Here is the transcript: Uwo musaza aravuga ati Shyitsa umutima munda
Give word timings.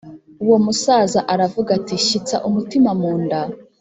Uwo 0.43 0.57
musaza 0.65 1.19
aravuga 1.33 1.69
ati 1.79 1.95
Shyitsa 2.05 2.37
umutima 2.47 2.89
munda 2.99 3.39